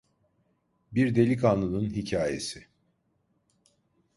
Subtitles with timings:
[0.91, 2.67] Bir delikanlının hikayesi.